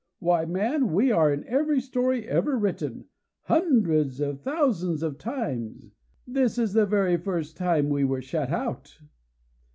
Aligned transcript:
_Why, 0.17 0.45
man! 0.45 0.93
We 0.93 1.11
are 1.11 1.31
in 1.31 1.43
every 1.45 1.79
story 1.79 2.27
ever 2.27 2.57
written, 2.57 3.05
hundreds 3.43 4.19
of 4.19 4.41
thousands 4.41 5.03
of 5.03 5.19
times! 5.19 5.93
This 6.25 6.57
is 6.57 6.73
the 6.73 6.87
first 7.23 7.55
time 7.55 7.87
we 7.87 8.01
ever 8.01 8.07
were 8.13 8.21
shut 8.23 8.49
out!" 8.49 8.99